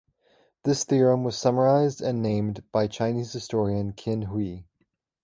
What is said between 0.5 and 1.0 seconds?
This